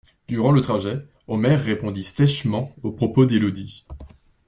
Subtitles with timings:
[0.27, 3.85] Durant le trajet, Omer répondit sèchement aux propos d'Élodie.